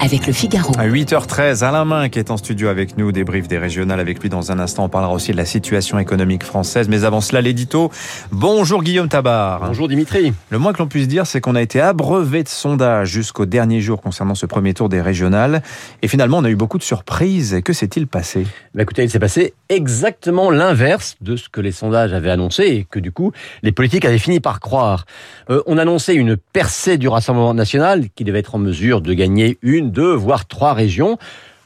[0.00, 0.72] avec le Figaro.
[0.78, 4.28] À 8h13, Alain Main qui est en studio avec nous, débrief des régionales avec lui
[4.28, 4.84] dans un instant.
[4.84, 6.88] On parlera aussi de la situation économique française.
[6.88, 7.90] Mais avant cela, l'édito.
[8.32, 9.60] Bonjour Guillaume Tabar.
[9.66, 10.32] Bonjour Dimitri.
[10.48, 13.80] Le moins que l'on puisse dire, c'est qu'on a été abreuvé de sondages jusqu'au dernier
[13.80, 15.62] jour concernant ce premier tour des régionales.
[16.02, 17.60] Et finalement, on a eu beaucoup de surprises.
[17.62, 18.46] Que s'est-il passé?
[18.74, 22.86] Bah Écoutez, il s'est passé exactement l'inverse de ce que les sondages avaient annoncé et
[22.90, 23.32] que du coup,
[23.62, 25.04] les politiques avaient fini par croire.
[25.50, 29.58] Euh, on annonçait une percée du Rassemblement national qui devait être en mesure de gagner
[29.62, 31.18] une deux, voire trois régions.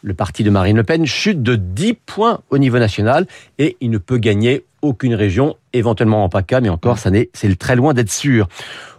[0.03, 3.27] Le parti de Marine Le Pen chute de 10 points au niveau national
[3.59, 7.75] et il ne peut gagner aucune région, éventuellement en PACA, mais encore, ça c'est très
[7.75, 8.49] loin d'être sûr.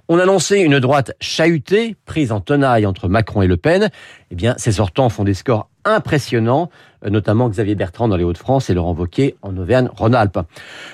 [0.08, 3.90] On annonçait une droite chahutée, prise en tenaille entre Macron et Le Pen.
[4.30, 6.70] Eh bien, ces sortants font des scores impressionnants,
[7.04, 10.40] euh, notamment Xavier Bertrand dans les Hauts-de-France et Laurent Wauquiez en Auvergne-Rhône-Alpes.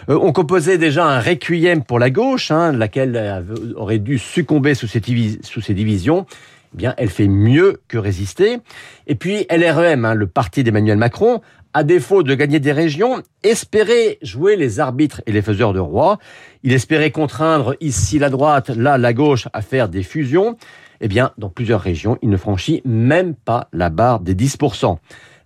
[0.09, 3.44] Euh, on composait déjà un requiem pour la gauche, hein, laquelle
[3.75, 6.25] aurait dû succomber sous sous ces divisions.
[6.73, 8.59] Eh bien, elle fait mieux que résister.
[9.08, 11.41] Et puis, LREM, hein, le parti d'Emmanuel Macron,
[11.73, 16.17] à défaut de gagner des régions, espérait jouer les arbitres et les faiseurs de rois.
[16.64, 20.58] Il espérait contraindre ici la droite, là la gauche à faire des fusions.
[20.99, 24.97] Eh bien, dans plusieurs régions, il ne franchit même pas la barre des 10%.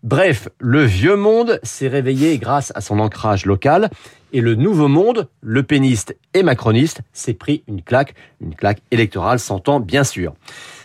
[0.03, 3.90] Bref, le vieux monde s'est réveillé grâce à son ancrage local
[4.36, 9.39] et le nouveau monde, le péniste et macroniste, s'est pris une claque, une claque électorale,
[9.39, 10.33] s'entend bien sûr.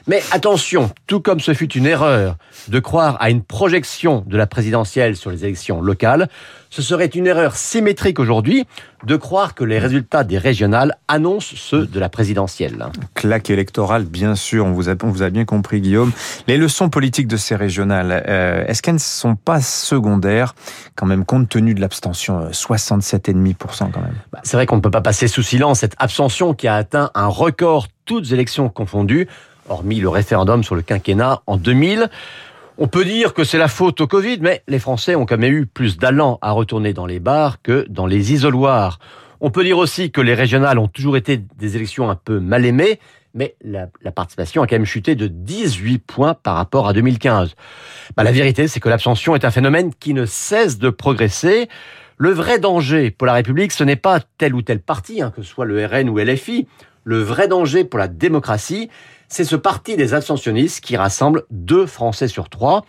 [0.06, 2.36] Mais attention, tout comme ce fut une erreur
[2.68, 6.28] de croire à une projection de la présidentielle sur les élections locales,
[6.70, 8.64] ce serait une erreur symétrique aujourd'hui
[9.04, 12.86] de croire que les résultats des régionales annoncent ceux de la présidentielle.
[13.14, 16.12] Claque électorale, bien sûr, on vous a, bien compris Guillaume.
[16.46, 20.54] Les leçons politiques de ces régionales, euh, est-ce qu'elles ne sont pas secondaires
[20.94, 23.39] quand même compte tenu de l'abstention 67,5%
[24.32, 27.10] bah, C'est vrai qu'on ne peut pas passer sous silence cette abstention qui a atteint
[27.14, 29.28] un record toutes élections confondues
[29.70, 32.10] hormis le référendum sur le quinquennat en 2000.
[32.78, 35.52] On peut dire que c'est la faute au Covid, mais les Français ont quand même
[35.52, 38.98] eu plus d'allant à retourner dans les bars que dans les isoloirs.
[39.40, 42.64] On peut dire aussi que les régionales ont toujours été des élections un peu mal
[42.64, 42.98] aimées,
[43.32, 47.54] mais la, participation a quand même chuté de 18 points par rapport à 2015.
[48.16, 51.68] Bah, la vérité, c'est que l'abstention est un phénomène qui ne cesse de progresser.
[52.22, 55.40] Le vrai danger pour la République, ce n'est pas tel ou tel parti, hein, que
[55.40, 56.68] ce soit le RN ou LFI.
[57.02, 58.90] Le vrai danger pour la démocratie,
[59.26, 62.84] c'est ce parti des abstentionnistes qui rassemble deux Français sur trois.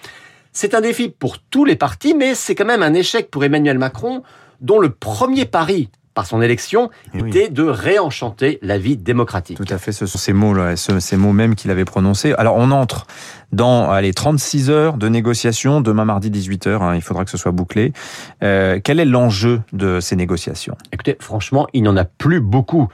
[0.51, 3.79] C'est un défi pour tous les partis, mais c'est quand même un échec pour Emmanuel
[3.79, 4.21] Macron,
[4.59, 9.57] dont le premier pari par son élection eh était de réenchanter la vie démocratique.
[9.57, 12.33] Tout à fait, ce sont ces mots, là, ces mots même qu'il avait prononcés.
[12.33, 13.07] Alors on entre
[13.51, 17.51] dans les 36 heures de négociations, demain mardi 18h, hein, il faudra que ce soit
[17.51, 17.93] bouclé.
[18.43, 20.77] Euh, quel est l'enjeu de ces négociations?
[20.91, 22.87] Écoutez, franchement, il n'y en a plus beaucoup.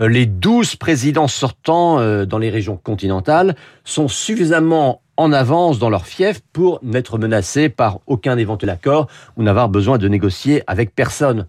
[0.00, 5.90] Euh, les 12 présidents sortants euh, dans les régions continentales sont suffisamment en avance dans
[5.90, 10.94] leur fief pour n'être menacés par aucun éventuel accord ou n'avoir besoin de négocier avec
[10.94, 11.46] personne.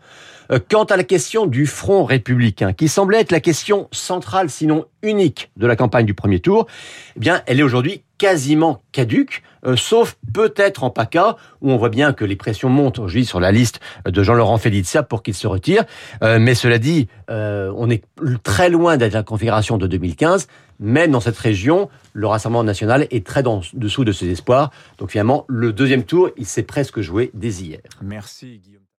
[0.52, 4.86] Euh, quant à la question du front républicain, qui semblait être la question centrale, sinon
[5.02, 6.68] unique, de la campagne du premier tour,
[7.16, 11.90] eh bien, elle est aujourd'hui quasiment caduque, euh, sauf peut-être en PACA, où on voit
[11.90, 15.48] bien que les pressions montent aujourd'hui sur la liste de Jean-Laurent Félizia pour qu'il se
[15.48, 15.84] retire.
[16.24, 18.04] Euh, mais cela dit, on est
[18.44, 20.48] très loin d'être la configuration de 2015.
[20.80, 24.72] Même dans cette région, le Rassemblement national est très en dessous de ses espoirs.
[24.98, 27.80] Donc finalement, le deuxième tour, il s'est presque joué dès hier.
[28.02, 28.84] Merci Guillaume.